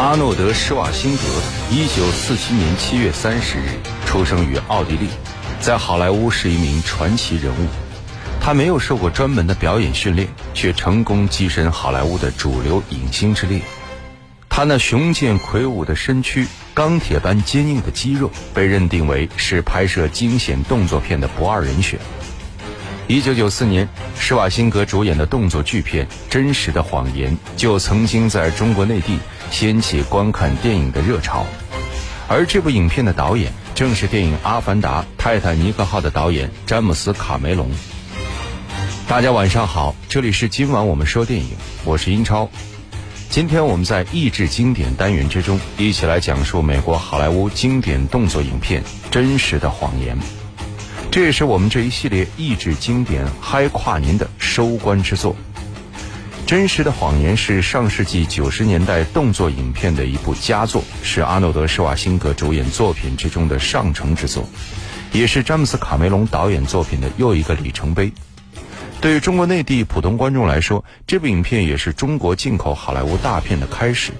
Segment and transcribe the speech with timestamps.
[0.00, 1.22] 阿诺德·施瓦辛格，
[1.70, 3.64] 一九四七年七月三十日
[4.06, 5.06] 出生于奥地利，
[5.60, 7.68] 在好莱坞是一名传奇人物。
[8.40, 13.60] 他没有受过专门的表演训练，却成功跻身好莱坞的主流影星之列。
[14.48, 22.00] 他那雄健魁梧的身躯、钢铁般坚硬的肌肉，被认定为是拍摄惊险动作片的不二人选。
[23.10, 29.18] 一九九四年，施瓦辛格主演的动作巨片《真实的谎言》就曾经在中国内地
[29.50, 31.44] 掀起观看电影的热潮，
[32.28, 37.68] 而这部影片的导演正是电影《阿凡达：泰坦尼克号》的导演詹姆斯·卡梅隆。
[39.08, 41.48] 大家晚上好，这里是今晚我们说电影，
[41.84, 42.48] 我是英超。
[43.28, 50.16] 今天我们在益智经典单元之中，一起来讲述美国好莱坞经典动作影片《真实的谎言》。
[51.10, 55.34] 这也是我们这一系列益智经典嗨跨年的收官之作。
[56.46, 64.48] 《真实的谎言》是上世纪九十年代动作影片的一部佳作，是阿诺德·施瓦辛格主演作品之中的上乘之作，
[65.10, 68.12] 也是詹姆斯·卡梅隆导演作品的又一个里程碑。
[69.00, 74.12] 对于中国内地普通观众来说，这部影片也是中国进口好莱坞大片的开始。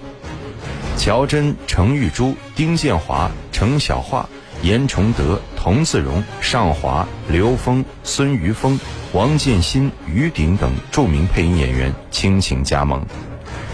[0.96, 4.28] 乔真、程玉珠、丁建华、程小桦。
[4.62, 8.78] 严崇德、童自荣、尚华、刘峰、孙于峰、
[9.12, 13.04] 王建新、于鼎等著名配音演员倾情加盟，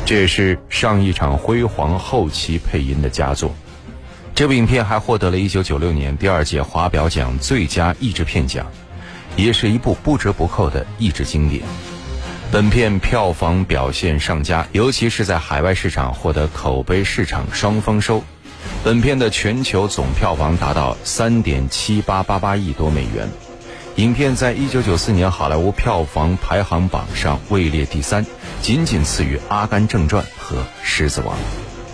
[0.04, 3.54] 这也是上一场辉煌后期配音的佳作。
[4.34, 8.66] 这部影片还获得了一九九六年第二届华表奖最佳译制片奖，
[9.34, 11.62] 也是一部不折不扣的译制经典。
[12.52, 18.22] 本片票房表现上佳，尤其是在海外市场获得口碑市场双丰收。
[18.84, 23.28] 本片的全球总票房达到三点七八八八亿多美元，
[23.96, 28.24] 影片在一九九四年好莱坞票房排行榜上位列第三，
[28.62, 31.34] 仅仅次于《阿甘正传》和《狮子王》。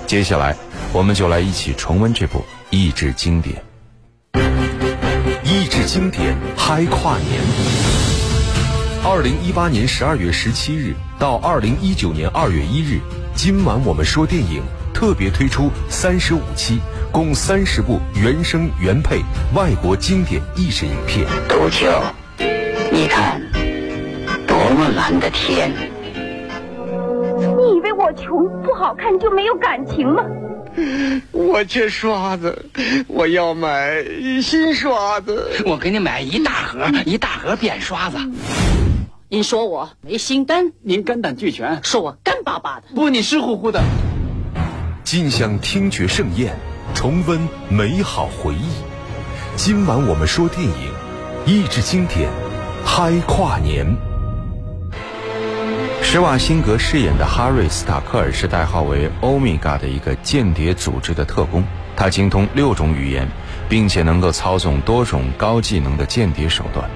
[0.06, 0.55] 接下来，
[0.92, 3.57] 我们就来一起重温这部益智经典。
[5.45, 7.41] 益智经典嗨跨年，
[9.02, 13.01] 二零一八年十二月十七日到二零一九年二月一日，
[13.35, 14.63] 今晚我们说电影。
[15.02, 16.79] 特别推出三十五期，
[17.11, 19.20] 共三十部原声原配
[19.52, 21.27] 外国经典意识影片。
[21.48, 21.89] 杜秋，
[22.92, 23.42] 你看，
[24.46, 25.73] 多么蓝的天！
[27.36, 30.23] 你以为我穷不好看就没有感情吗？
[31.33, 32.67] 我缺刷子，
[33.08, 34.05] 我要买
[34.41, 35.51] 新刷子。
[35.67, 38.18] 我给你买一大盒，一大盒扁刷子。
[39.29, 42.85] 您说我没心肝，您肝胆俱全，说我干巴巴的。
[42.95, 43.83] 不，你湿乎乎的。
[45.05, 46.55] 尽享听觉盛宴，
[46.95, 48.70] 重温美好回忆。
[49.57, 50.92] 今晚我们说电影，
[51.45, 52.30] 意志经典，
[52.85, 53.85] 嗨跨年。
[56.02, 61.64] 施瓦辛格饰演的哈瑞·斯塔克尔是代号为欧米伽的一个间谍组织的特工，
[61.96, 63.29] 他精通六种语言，
[63.68, 66.89] 并且能够操纵多种高技能的间谍手段。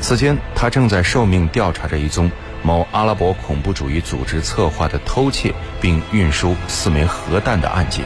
[0.00, 2.30] 此间，他正在受命调查着一宗。
[2.62, 8.04] 某阿拉伯恐怖主义组织策划的偷窃并运输四枚核弹的案件，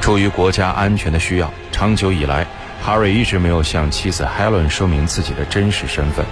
[0.00, 2.46] 出于国家安全的需要，长久以来，
[2.82, 6.24] 哈瑞一直没有向妻子海伦说明自己的真实身份，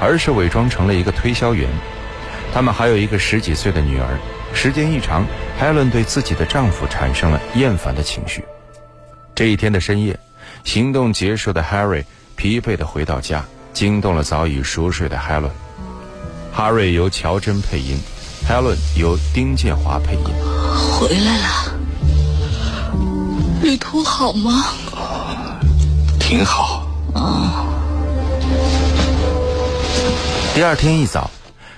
[0.00, 1.68] 而是伪装成了一个推销员。
[2.52, 4.18] 他们还有一个十几岁的女儿。
[4.54, 5.26] 时间一长，
[5.58, 8.42] 海伦对自己的丈夫产生了厌烦的情绪。
[9.34, 10.18] 这一天的深夜，
[10.64, 12.04] 行动结束的 Harry
[12.36, 15.52] 疲惫地回到家，惊动了早已熟睡的海伦。
[16.56, 17.98] 哈瑞由乔真配音
[18.48, 20.22] ，Helen 由丁建华配音。
[20.98, 21.74] 回来了，
[23.62, 24.68] 旅途好吗？
[26.18, 26.88] 挺好。
[27.12, 27.66] 啊。
[30.54, 31.30] 第二天一早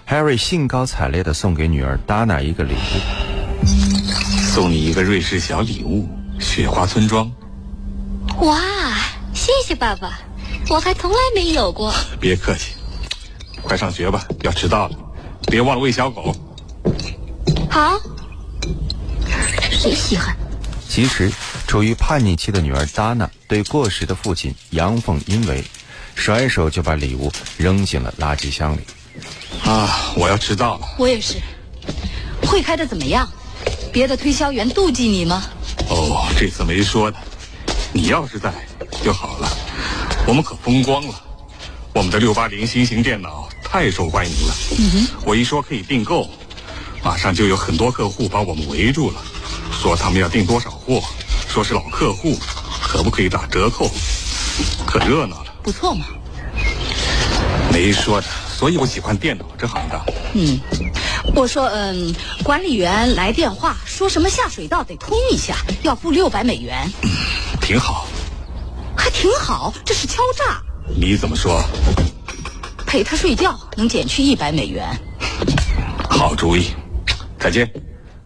[0.09, 3.66] ，Harry 兴高采烈的送给女儿 Dana 一个礼物，
[4.55, 6.09] 送你一个瑞士小礼物——
[6.39, 7.28] 雪花村庄。
[8.43, 8.60] 哇，
[9.34, 10.21] 谢谢爸爸，
[10.71, 11.93] 我还从来没有过。
[12.21, 12.78] 别客气。
[13.63, 14.97] 快上学吧，要迟到了，
[15.47, 16.35] 别忘了喂小狗。
[17.71, 17.99] 好，
[19.71, 20.37] 谁稀罕？
[20.89, 21.31] 其实，
[21.66, 25.63] 处于叛逆期的女儿达娜对过时的父亲阳奉阴违，
[26.15, 28.81] 甩手就把礼物扔进了垃圾箱里。
[29.65, 30.89] 啊，我要迟到了。
[30.99, 31.37] 我也是。
[32.43, 33.28] 会开的怎么样？
[33.93, 35.45] 别的推销员妒忌你吗？
[35.89, 37.16] 哦，这次没说的。
[37.93, 38.53] 你要是在
[39.03, 39.49] 就好了，
[40.27, 41.15] 我们可风光了。
[41.98, 43.48] 我们的六八零新型电脑。
[43.60, 44.54] 太受欢迎了，
[45.27, 46.30] 我一说可以订购，
[47.03, 49.21] 马上就有很多客户把我们围住了，
[49.72, 51.03] 说他们要订多少货，
[51.48, 52.39] 说是老客户，
[52.80, 53.91] 可不可以打折扣，
[54.86, 55.53] 可热闹了。
[55.60, 56.06] 不错嘛，
[57.72, 60.01] 没说的，所以我喜欢电脑这行当。
[60.34, 60.60] 嗯，
[61.34, 66.89] 我说，嗯，管理员来电话说什么下水道得通一下，要付六百美元，
[67.60, 68.06] 挺好。
[68.97, 70.62] 还挺好，这是敲诈。
[70.97, 71.63] 你怎么说？
[72.87, 74.89] 陪他睡觉能减去一百美元。
[76.09, 76.69] 好主意。
[77.39, 77.71] 再见。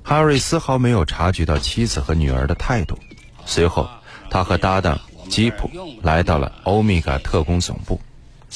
[0.03, 2.97] 哈瑞丝毫没有察觉到妻子和女儿的态度。
[3.45, 3.89] 随后，
[4.31, 4.99] 他和搭档
[5.29, 5.71] 吉普
[6.03, 8.01] 来到了欧米伽特工总部。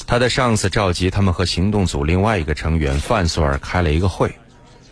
[0.05, 4.33] 他的上司召集他们和行动组另外一个成员范索尔开了一个会。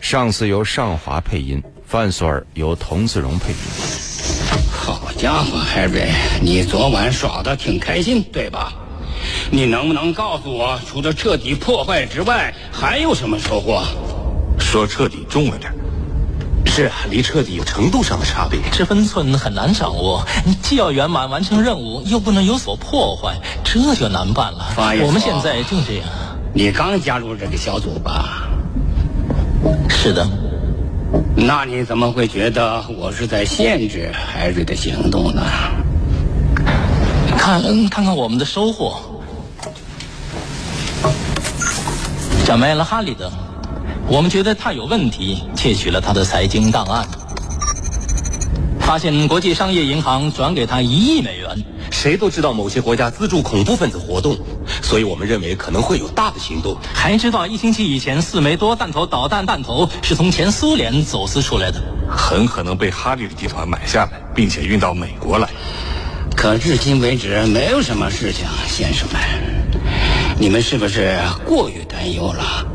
[0.00, 3.58] 上司由尚华配音，范索尔由童自荣配音。
[4.70, 6.10] 好家伙，海瑞，
[6.42, 8.72] 你昨晚耍的挺开心，对吧？
[9.50, 13.82] 你能不能告诉我，除了彻底破坏之外，还有什么收获？
[14.58, 15.72] 说彻底重了点。
[16.66, 20.26] 是啊，离彻底有程度上的差别，这分寸很难掌握。
[20.44, 23.34] 你既要圆满完成任务，又不能有所破坏，
[23.64, 24.66] 这就难办了。
[25.02, 26.08] 我们现在就这样。
[26.52, 28.48] 你刚加入这个小组吧？
[29.88, 30.26] 是的。
[31.34, 35.42] 那你怎么会觉得我是在限制海瑞的行动呢？
[37.38, 39.00] 看，看看我们的收获。
[42.46, 43.28] 小麦了哈里德。
[44.06, 47.04] 我们觉得他有问题，窃取了他的财经档案，
[48.78, 51.50] 发现国际商业银行转给他一亿美元。
[51.90, 54.38] 谁都知道某些国家资助恐怖分子活动，
[54.80, 56.76] 所以我们认为可能会有大的行动。
[56.94, 65.48] 还知道一星期以前四枚多弹头导弹弹头是从前苏联走私出来的，很可能被哈利的集团买下来，并且运到美国来。
[66.36, 69.20] 可至今为止没有什么事情，先生们，
[70.38, 72.66] 你们是不是过于担忧了？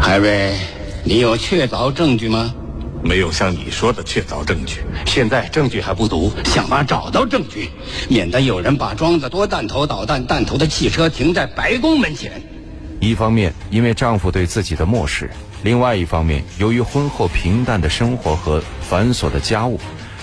[0.00, 0.54] 海瑞，
[1.04, 2.54] 你有确凿证据吗？
[3.02, 4.80] 没有像你说的确凿证据。
[5.04, 7.70] 现在证据还不足，想法找到证据，
[8.08, 12.40] 免得有人把装着多弹头导弹弹头的汽车停在白宫门前。
[12.98, 15.26] 一方面，因为丈夫对自己的漠视；
[15.62, 19.78] 另外一方面，由于婚后平淡的生活和繁琐的家务，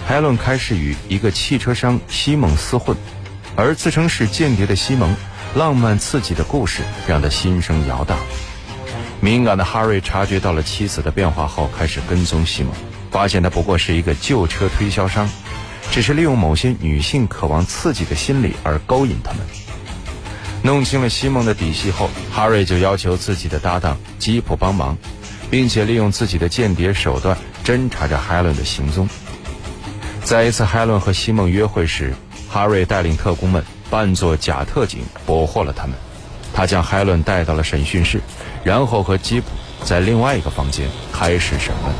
[0.08, 2.98] 海伦开始与一个汽车商西蒙厮混，
[3.56, 5.16] 而自称是间谍的西蒙，
[5.54, 8.18] 浪漫刺激的故事让他心生摇荡。
[9.20, 12.74] 敏感的哈瑞察觉到了妻子的变化后，开始跟踪西蒙，
[13.12, 15.30] 发现他不过是一个旧车推销商，
[15.92, 19.42] 只是利用某些女性渴望刺激的心理而勾引他们。
[20.64, 24.98] 弄清了西蒙的底细后，哈瑞就要求自己的搭档吉普帮忙，
[25.50, 29.08] 并且利用自己的间谍手段侦查着海伦的行踪。
[30.24, 32.14] 在一次海伦和西蒙约会时，
[32.50, 35.96] 哈瑞带领特工们扮作假特警，捕获了他们。
[36.54, 38.22] 他将海伦带到了审讯室。
[38.64, 39.48] 然后和吉普
[39.84, 41.94] 在另外一个房间开始审问。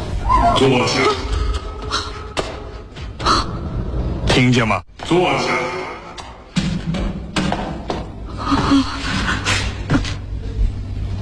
[0.56, 1.00] 坐下，
[4.28, 4.82] 听见吗？
[5.04, 5.50] 坐下。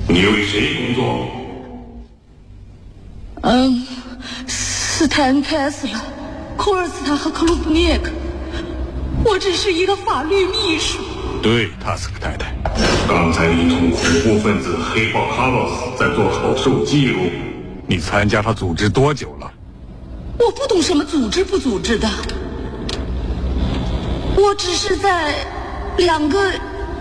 [0.07, 1.27] 你为谁工作？
[3.42, 3.88] 嗯，
[4.48, 6.01] 斯坦开斯了，
[6.57, 8.12] 库尔斯塔和克鲁布涅克。
[9.24, 11.00] 我只是一个法律秘书。
[11.42, 12.54] 对，塔斯克太太。
[13.07, 17.19] 刚才你同恐怖分子黑豹卡洛斯在做口述记录。
[17.88, 19.51] 你参加他组织多久了？
[20.38, 22.07] 我不懂什么组织不组织的。
[24.36, 25.33] 我只是在
[25.98, 26.51] 两个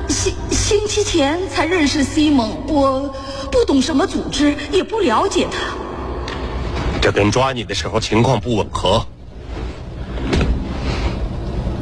[0.08, 2.66] 星星期前才认识西蒙。
[2.66, 3.14] 我
[3.52, 5.58] 不懂什么组织，也不了解他。
[7.00, 9.06] 这跟抓你的时候情况不吻合。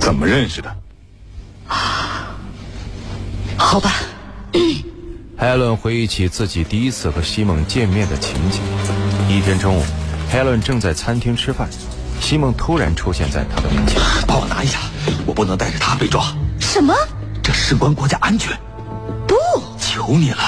[0.07, 0.73] 怎么认识的？
[3.57, 3.93] 好吧。
[5.37, 8.61] 海伦回忆起自己第一次和西蒙见面的情景。
[9.29, 9.83] 一天中午，
[10.31, 11.69] 海伦正在餐厅吃饭，
[12.21, 14.01] 西蒙突然出现在他的面前。
[14.29, 14.79] 帮我拿一下，
[15.27, 16.33] 我不能带着他被抓。
[16.61, 16.95] 什么？
[17.43, 18.57] 这事关国家安全。
[19.27, 19.35] 不，
[19.77, 20.39] 求你了，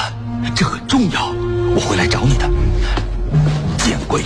[0.55, 1.33] 这很重要。
[1.75, 2.49] 我会来找你的，
[3.77, 4.23] 见鬼！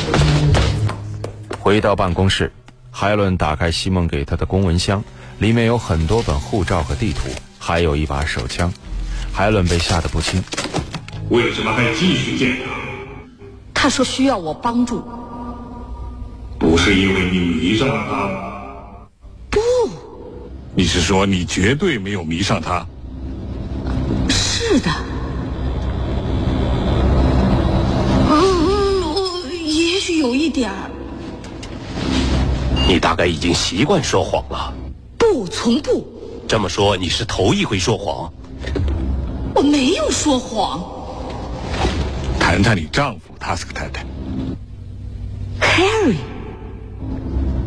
[1.59, 2.53] 回到办公室，
[2.91, 5.03] 海伦打开西蒙给他的公文箱，
[5.43, 7.23] 里面有很多本护照和地图。
[7.59, 8.73] 还有一把手枪，
[9.33, 10.41] 海伦被吓得不轻。
[11.31, 12.71] 为什么还继续见他？
[13.75, 15.03] 他说需要我帮助。
[16.61, 19.09] 不是因为你迷上了他？
[19.51, 19.61] 不。
[20.77, 22.87] 你是说你绝对没有迷上他？
[24.29, 24.91] 是的。
[28.31, 30.91] 嗯，也许有一点儿。
[32.87, 34.73] 你大概已经习惯说谎了。
[35.33, 36.07] 不，从不。
[36.47, 38.31] 这么说，你是头一回说谎。
[39.55, 40.85] 我没有说谎。
[42.39, 44.05] 谈谈你丈夫塔斯克太太。
[45.59, 46.17] Harry。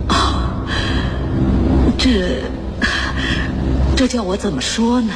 [0.08, 0.64] 啊，
[1.98, 2.44] 这
[3.98, 5.12] 这叫我怎么说呢？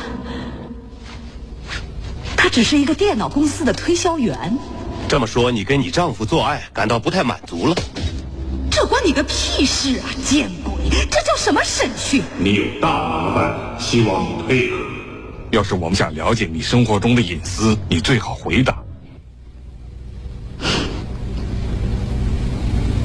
[2.35, 4.57] 他只是一个电脑公司的推销员。
[5.07, 7.75] 这么说，你跟你丈夫做爱感到不太满足了？
[8.71, 10.09] 这关你个屁事啊！
[10.25, 10.58] 见鬼，
[11.09, 12.21] 这叫什么审讯？
[12.37, 14.77] 你有大麻烦，希望你配合。
[15.51, 18.77] 要是我们想了解你生活中的隐私，你最好回答。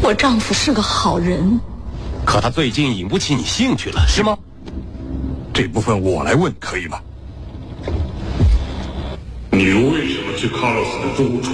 [0.02, 1.58] 我丈夫是个好人，
[2.26, 4.36] 可他最近引不起你兴趣了，是吗？
[5.54, 7.00] 这部分我来问可以吗？
[9.50, 11.52] 你为什么去卡洛斯的住处？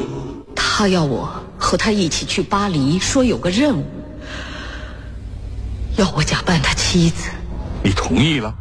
[0.57, 3.85] 他要我和他一起去巴黎，说有个任务，
[6.01, 7.29] 要我假扮他妻子。
[7.85, 8.55] 你同意了？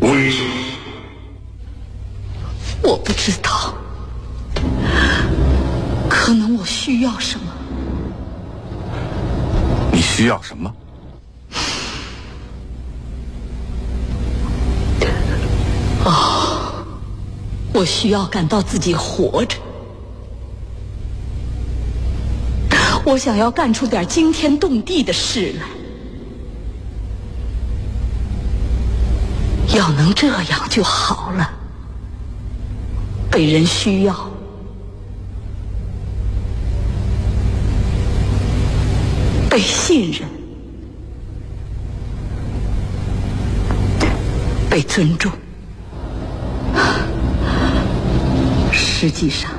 [0.00, 0.50] 为什么？
[2.82, 3.74] 我不知道，
[6.08, 7.52] 可能我需要什么。
[9.92, 10.74] 你需要什么？
[16.06, 16.86] 哦，
[17.74, 19.58] 我需要感到自己活着。
[23.04, 25.66] 我想要干出点惊天动地的事来。
[29.76, 31.50] 要能这样就好了。
[33.30, 34.30] 被人需要，
[39.48, 40.28] 被信任，
[44.68, 45.32] 被尊重。
[48.70, 49.50] 实际上，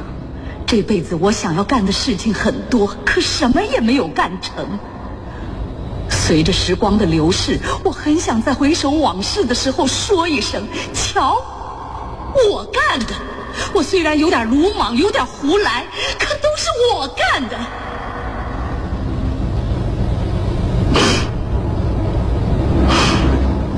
[0.75, 4.79] 这辈子我想要干的事情很多，可什么也没有干成。
[6.09, 11.37] 随着时光的流逝，我很想在回首往事的时候说一声：“瞧，
[12.49, 13.13] 我干的。”
[13.75, 15.85] 我虽然有点鲁莽，有点胡来，
[16.17, 17.55] 可都是我干的。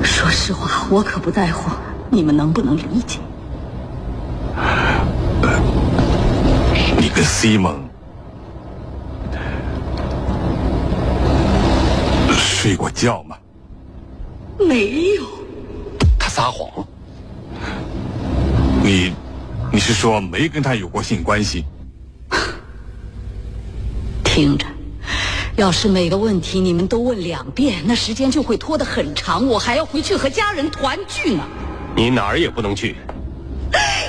[0.02, 1.70] 说实话，我可不在乎
[2.08, 3.18] 你们能不能理解。
[7.16, 7.82] 跟西蒙
[12.36, 13.38] 睡过觉吗？
[14.58, 15.24] 没有。
[16.18, 16.86] 他撒谎。
[18.84, 19.14] 你。
[19.72, 21.64] 你是说没跟他有过性关系？
[24.22, 24.66] 听着，
[25.56, 31.42] 要是每个问题你们都问两遍，那时间就会拖得很长，我还要回去和家人团聚呢。
[31.96, 32.96] 你哪儿也不能去，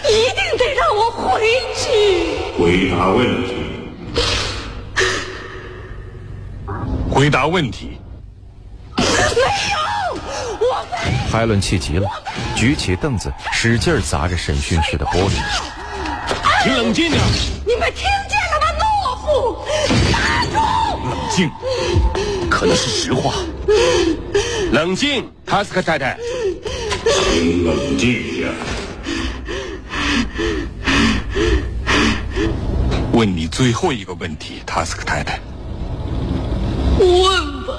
[0.09, 1.41] 一定得让我回
[1.75, 2.46] 去。
[2.57, 3.53] 回答问题。
[7.07, 7.99] 回答问题。
[8.97, 9.77] 没有，
[10.59, 11.29] 我没有。
[11.29, 12.09] 海伦气急了，
[12.55, 15.33] 举起凳子，使劲砸着审讯室的玻璃。
[16.63, 17.21] 请冷静点！
[17.63, 19.63] 你们听见了吗，懦夫？
[20.11, 20.55] 打住！
[21.07, 21.51] 冷静。
[22.49, 23.35] 可能是实话。
[24.71, 26.17] 冷静，塔斯克太太。
[27.05, 28.47] 请冷静一下。
[33.17, 35.39] 问你最后一个问题，塔斯克太太。
[36.99, 37.73] 问吧。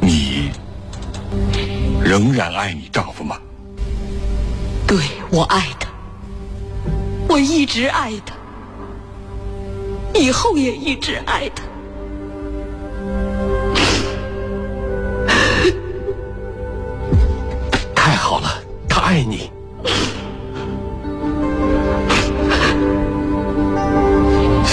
[0.00, 0.52] 你。
[2.00, 3.36] 仍然爱你丈夫吗？
[4.86, 4.96] 对，
[5.32, 5.88] 我爱他，
[7.28, 8.32] 我一直爱他，
[10.14, 11.64] 以后也一直爱他。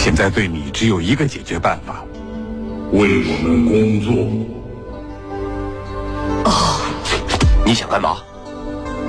[0.08, 2.02] 现在对你只有一个解决办法，
[2.94, 4.14] 为我们工作。
[7.66, 8.20] 你想干嘛？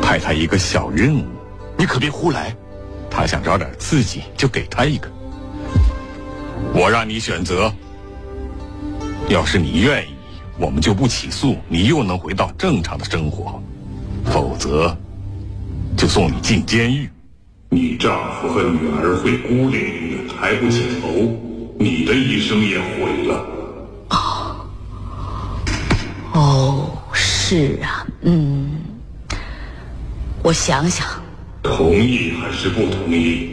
[0.02, 1.24] 派他一个小任务。
[1.76, 2.52] 你可别胡来。
[3.08, 5.08] 他想找点刺激，就给他一个。
[6.74, 7.72] 我让你选择。
[9.28, 10.08] 要是你愿意，
[10.58, 13.62] 我们就不起诉，你又能回到正常的生活；
[14.24, 14.96] 否则，
[15.96, 17.08] 就送你进监狱。
[17.70, 21.08] 你丈夫和女儿会孤零零的抬不起头，
[21.78, 23.46] 你的一生也毁了。
[24.08, 24.66] 哦，
[26.32, 28.06] 哦，是啊。
[28.22, 28.70] 嗯，
[30.42, 31.06] 我想想，
[31.62, 33.50] 同意还是不同意？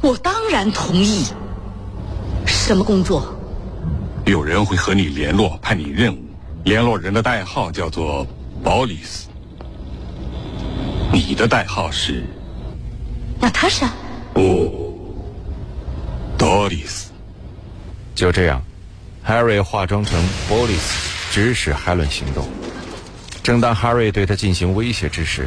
[0.00, 1.24] 我当然同意。
[2.46, 3.34] 什么工作？
[4.24, 6.18] 有人会和你联络，派你任务。
[6.64, 8.26] 联络人的代号叫做
[8.64, 9.28] 保里斯。
[11.12, 12.24] 你的代号是？
[13.40, 13.90] 娜塔莎。
[14.34, 14.94] 不
[16.38, 17.06] ，Doris。
[18.14, 18.62] 就这样
[19.26, 20.18] ，Harry 化妆成
[20.50, 20.80] Boris，
[21.30, 22.48] 指使海伦行动。
[23.42, 25.46] 正当 Harry 对他进行威胁之时，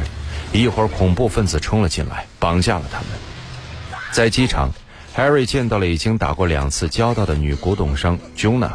[0.52, 3.08] 一伙恐怖分子冲了进来，绑架了他们。
[4.10, 4.72] 在机场
[5.14, 8.70] ，Harry 见到了已经打过两次交道的女古董商 Jona，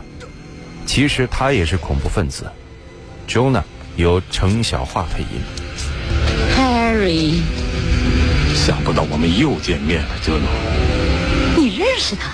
[0.86, 2.52] 其实她也是恐怖分子。
[3.28, 3.64] Jona
[3.96, 5.42] 由程小桦配音。
[6.56, 7.42] Harry，
[8.68, 10.42] 想不到我们又见面了，杰诺。
[11.56, 12.34] 你认识他？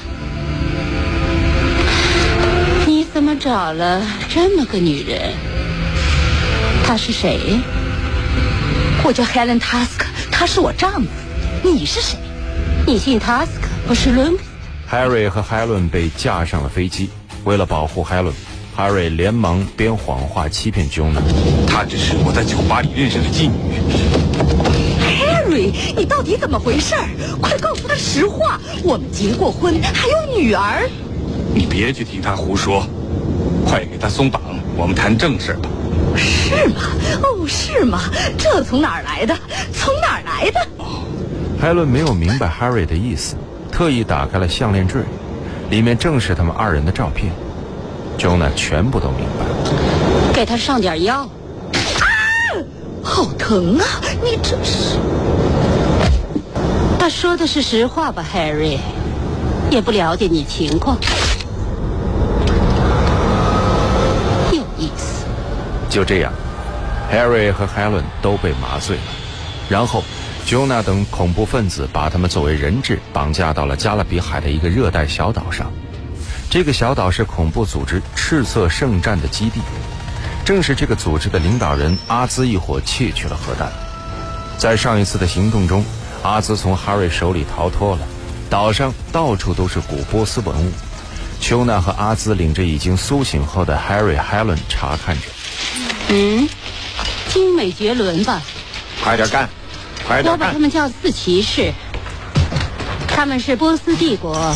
[2.87, 5.31] 你怎么找了这么个女人？
[6.83, 7.59] 她是谁？
[9.03, 11.07] 我叫 Helen Task，她是我丈夫。
[11.63, 12.17] 你是谁？
[12.87, 13.49] 你姓 Task，
[13.87, 14.39] 不是 Lund。
[14.91, 17.11] Harry 和 Helen 被架上了飞机。
[17.43, 21.21] 为了保护 Helen，Harry 连忙编谎话欺骗 Jonah。
[21.67, 23.72] 她只是我在酒吧里认识的妓女。
[25.53, 26.95] 你到底怎么回事？
[27.41, 28.59] 快告诉他实话！
[28.83, 30.89] 我们结过婚，还有女儿。
[31.53, 32.85] 你别去听他胡说，
[33.65, 34.41] 快给他松绑，
[34.75, 35.69] 我们谈正事吧。
[36.15, 36.81] 是吗？
[37.21, 38.01] 哦，是吗？
[38.37, 39.35] 这从哪儿来的？
[39.73, 40.59] 从哪儿来的？
[41.59, 43.35] 海伦没有明白 Harry 的意思，
[43.71, 45.01] 特意打开了项链坠，
[45.69, 47.31] 里面正是他们二人的照片。
[48.17, 50.33] Jonah 全部都明白了。
[50.33, 51.21] 给他上点药。
[51.21, 51.29] 啊！
[53.01, 53.85] 好疼啊！
[54.23, 54.97] 你这是……
[57.03, 58.77] 他说的是实话吧，Harry？
[59.69, 60.97] 也不了解你情况。
[64.53, 65.25] 有意思。
[65.89, 66.31] 就这样
[67.11, 69.03] ，Harry 和 Helen 都被麻醉了，
[69.67, 70.01] 然后
[70.47, 75.69] Jona 等恐怖分子把他们作为人质绑架到了加勒比海的一个热带小岛上。
[76.49, 79.59] 这个小岛是恐怖组织赤色圣战的基地。
[80.45, 83.69] 正是这个组织的领导人阿兹一伙窃取了核弹。
[84.57, 85.83] 在上一次的行动中，
[86.23, 88.01] 阿兹从 Harry 手里逃脱了。
[88.49, 90.71] 岛上到处都是古波斯文物。
[91.39, 95.23] 丘娜和阿兹领着已经苏醒后的 Harry、Helen 查看着。
[96.09, 96.47] 嗯，
[97.29, 98.41] 精美绝伦吧？
[99.03, 99.49] 快点干，
[100.07, 100.31] 快点干！
[100.31, 101.73] 我把他们叫四骑士。
[103.07, 104.55] 他们是波斯帝国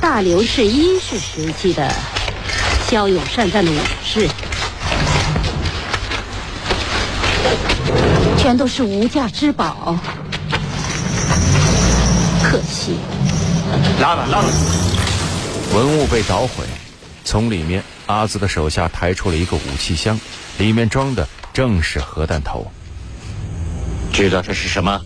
[0.00, 1.90] 大流士一世时期的
[2.88, 4.28] 骁勇善战的武士，
[8.50, 9.96] 全都是无价之宝。
[12.42, 12.96] 可惜，
[14.00, 14.48] 拉吧拉吧！
[15.72, 16.64] 文物被捣毁，
[17.24, 20.18] 从里面阿兹的手下抬出了一个武器箱，
[20.58, 22.66] 里面装的正是核弹头。
[24.12, 25.00] 知道这是什么？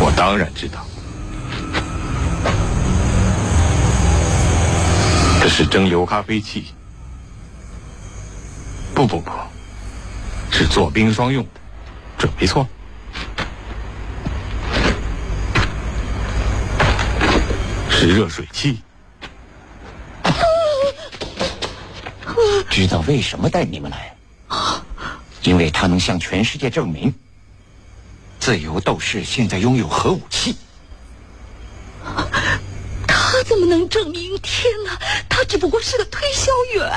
[0.00, 0.84] 我当然知道，
[5.40, 6.64] 这是蒸馏咖啡器。
[8.96, 9.30] 不不不，
[10.62, 11.60] 是做冰霜用的，
[12.16, 12.64] 准没错。
[17.90, 18.80] 是热水器。
[22.70, 24.14] 知道为什么带你们来？
[25.42, 27.12] 因为他能向全世界证明，
[28.38, 30.56] 自由斗士现在拥有核武器。
[33.08, 34.38] 他怎么能证明？
[34.40, 34.96] 天哪，
[35.28, 36.88] 他只不过是个推销员。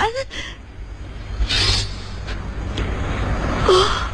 [3.67, 4.11] 啊！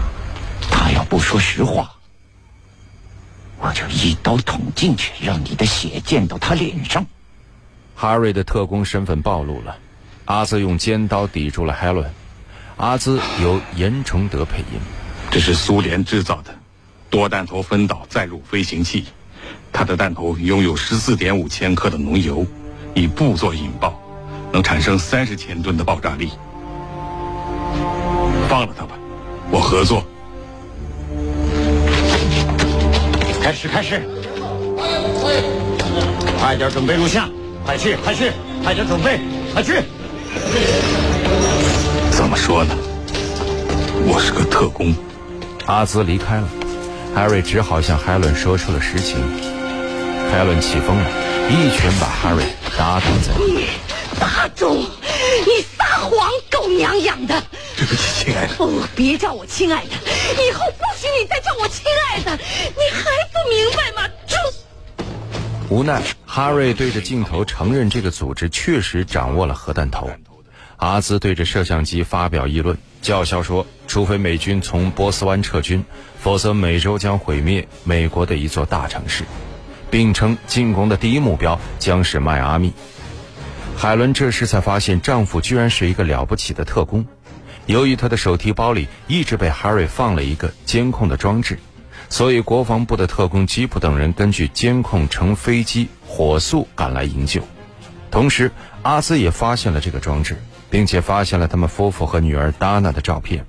[0.72, 1.92] 他要不说实话，
[3.60, 7.06] 我就一刀捅进去，让你的血溅到他脸上。
[7.96, 9.78] 哈瑞的特工身份暴露了，
[10.26, 12.12] 阿兹用尖刀抵住了海伦。
[12.78, 14.80] 阿兹由严崇德配音。
[15.30, 16.54] 这是苏联制造的
[17.10, 19.06] 多弹头分导载入飞行器，
[19.72, 22.46] 它的弹头拥有十四点五千克的浓油，
[22.94, 23.98] 以布做引爆，
[24.52, 26.32] 能产生三十千吨的爆炸力。
[28.50, 28.96] 放了他吧，
[29.50, 30.04] 我合作。
[33.42, 34.02] 开始，开始，
[36.40, 37.30] 快点准备录像，
[37.66, 38.32] 快去，快去，
[38.64, 39.20] 快点准备，
[39.52, 39.82] 快去。
[42.12, 42.76] 怎么说呢？
[44.06, 44.94] 我是个特工。
[45.66, 46.48] 阿兹离开了，
[47.16, 49.18] 海瑞只好向海伦说出了实情。
[50.32, 51.10] 海伦气疯了，
[51.50, 52.44] 一拳把哈瑞
[52.78, 53.54] 打倒在地。
[53.54, 53.66] 你
[54.20, 56.30] 大钟，你撒谎，
[56.72, 57.44] 狗娘养的！
[57.76, 58.54] 对不起，亲爱的。
[58.58, 62.32] 哦，别叫我亲爱的，以后不许你再叫我亲爱的。
[62.32, 64.08] 你还不明白吗？
[64.26, 64.36] 猪
[65.70, 70.10] 无奈，哈瑞对着镜头承认这个组织确实掌握了核弹头。
[70.78, 75.84] 阿兹对着摄像机发表议论，叫嚣说：“除非美军从波斯湾撤军，
[76.20, 79.24] 否则美洲将毁灭美国的一座大城市，
[79.92, 82.74] 并称进攻的第一目标将是迈阿密。”
[83.82, 87.04] 海伦这时才发现，丈夫居然是一个了不起的特工。
[87.66, 91.58] 由于她的手提包里一直被 Harry 放了一个监控的装置，
[92.08, 97.42] 所以国防部的特工吉普等人根据监控乘飞机火速赶来营救。
[98.12, 98.52] 同时，
[98.84, 100.38] 阿斯也发现了这个装置。
[100.70, 103.46] 并且发现了他们夫妇和女儿达娜的照片，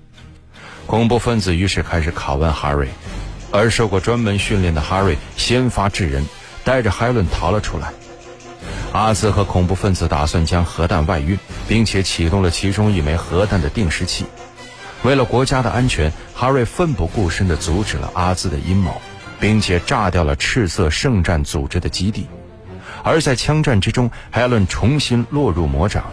[0.87, 2.89] 恐怖分子于是开始拷问哈瑞，
[3.53, 6.27] 而受过专门训练的哈瑞先发制人，
[6.65, 7.93] 带着海伦逃了出来。
[8.93, 14.27] 阿兹和恐怖分子打算将核弹外运，并且启动了其中一枚核弹的定时器。
[15.03, 19.01] 为了国家的安全，哈瑞奋不顾身地阻止了阿兹的阴谋，
[19.41, 22.29] 并且炸掉了赤色圣战组织的基地。
[23.03, 26.05] 而在枪战之中，海伦重新落入魔掌。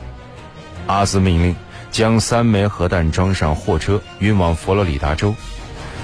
[0.87, 1.55] 阿兹命令
[1.91, 5.35] 将三枚核弹装上货车运往佛罗里达州，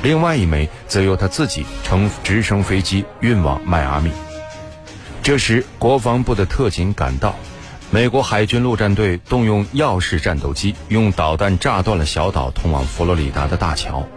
[0.03, 4.11] 另外一枚则由他自己乘直升飞机运往迈阿密。
[5.25, 7.33] 这时，国防部的特警赶到。
[7.89, 14.07] 美国海军陆战队动用钥匙战斗机，用导弹炸断了小岛通往佛罗里达的大桥，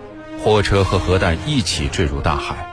[0.44, 2.70] 货车和核弹一起坠入大海。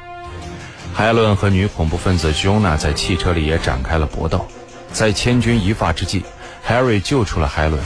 [0.94, 4.46] 海伦和女恐怖分子 Jona 在汽车里也展开了搏斗。
[4.92, 6.22] 在千钧一发之际
[6.68, 7.82] ，Harry 救出了海伦，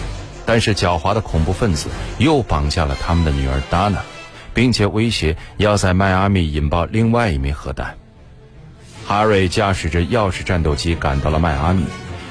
[0.48, 4.00] 但是狡猾的恐怖分子又绑架了他们的女儿 Dana，
[4.56, 7.96] 并且威胁要在迈阿密引爆另外一枚核弹。
[9.10, 11.84] Harry 驾驶着钥匙战斗机赶到了迈阿密。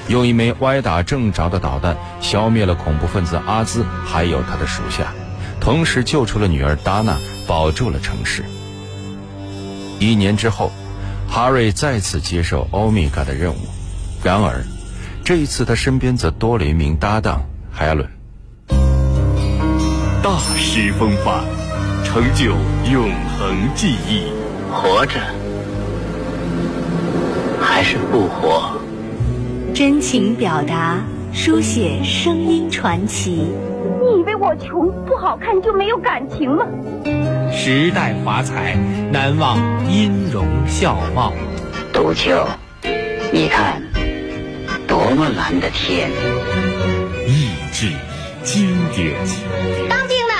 [0.06, 5.12] 用一枚歪打正着的导弹消灭了恐怖分子阿兹，还有他的属下，
[5.60, 8.44] 同时救出了女儿达娜，保住了城市。
[9.98, 10.70] 一年之后，
[11.28, 13.58] 哈瑞再次接受欧米伽的任务，
[14.22, 14.64] 然而，
[15.24, 18.08] 这一次他身边则多了一名搭档海伦。
[20.22, 21.44] 大师风范，
[22.04, 22.52] 成就
[22.90, 24.32] 永恒记忆。
[24.72, 25.20] 活着，
[27.78, 28.72] 还是不活？
[29.72, 30.98] 真情表达，
[31.32, 33.52] 书写声音传奇。
[34.00, 36.66] 你以为我穷不好看就没有感情吗？
[37.52, 38.76] 时代华彩，
[39.12, 41.32] 难忘音容笑貌。
[41.92, 42.44] 杜秋，
[43.32, 43.80] 你看，
[44.88, 46.10] 多么蓝的天！
[47.28, 47.92] 意志
[48.42, 49.14] 经典。
[49.88, 50.34] 当兵的，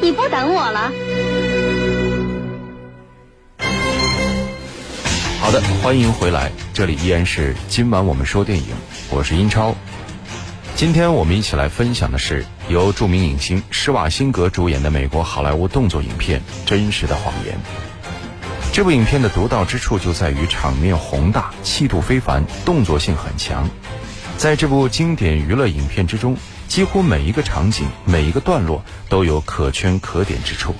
[0.00, 0.92] 你不等我了？
[5.50, 8.66] 好的，欢迎回来，这里依然是今晚我们说电影，
[9.10, 9.74] 我是英超。
[10.76, 17.56] 今天我们一起来分享的是由著名影星施瓦辛格主演的美国好莱坞动作影片《真实的谎言》。
[18.72, 23.68] 这部影片的独到之处就在于场面宏大、气度非凡、动作性很强。
[24.38, 26.36] 在这部经典娱乐影片之中，
[26.68, 30.76] 几乎每一个场景、每一个段落都有可圈可点之处，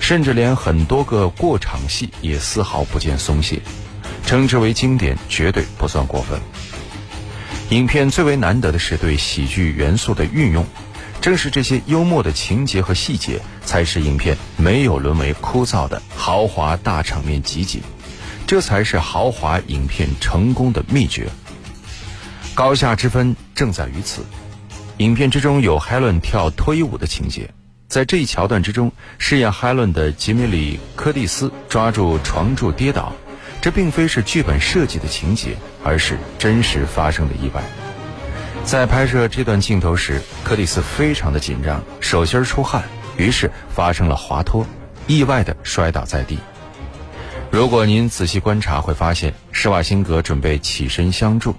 [0.00, 3.60] 甚至连很多个过场戏也丝毫不见松懈。
[4.26, 6.38] 称之为经典，绝对不算过分。
[7.70, 10.66] 影片最为难得的是对喜剧元素的运用，
[11.20, 17.80] 正是这些幽默的情节和细节，才使影片没有沦为枯燥的豪华大场面集锦。
[18.46, 21.28] 这才是豪华影片成功的秘诀。
[22.54, 24.24] 高下之分正在于此。
[24.98, 27.50] 影片之中有海伦跳脱衣舞的情节，
[27.88, 33.12] 在这一桥段之中，饰演海伦的吉米里·柯蒂斯抓住床柱跌倒。
[33.66, 37.60] 这并非是剧本设计的情节，而是真实发生的意外。
[38.62, 42.84] 在拍摄这段镜头时，克里斯非常的紧张，手心出汗，
[43.16, 44.64] 于是发生了滑脱，
[45.08, 46.38] 意外的摔倒在地。
[47.50, 51.56] 如果您仔细观察，会发现施瓦辛格准备起身相助，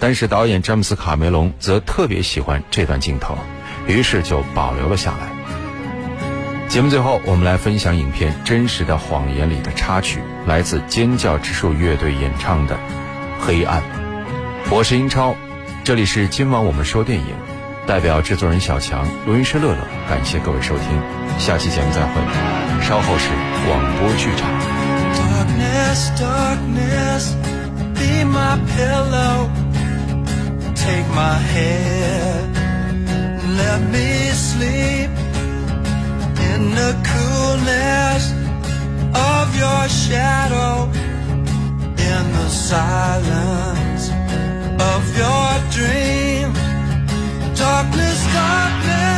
[0.00, 3.38] 但是导演詹姆斯卡梅隆则特别喜欢这段镜头，
[3.86, 5.39] 于是就保留了下来。
[6.70, 12.76] 节目最后，我们来分享影片《真实的谎言》里的插曲，来自尖叫之树乐队演唱的
[13.40, 13.82] 《黑暗》。
[14.70, 15.34] 我是英超，
[15.82, 17.34] 这里是今晚我们说电影，
[17.88, 19.78] 代表制作人小强、录音师乐乐，
[20.08, 20.86] 感谢各位收听，
[21.40, 22.12] 下期节目再会。
[22.80, 23.30] 稍后是
[23.66, 24.48] 广播剧场。
[30.76, 35.10] take my head，let me sleep
[36.60, 38.24] in the coolness
[39.32, 40.90] of your shadow,
[42.12, 44.04] in the silence
[44.92, 46.52] of your dream.
[47.54, 49.10] Darkness, darkness.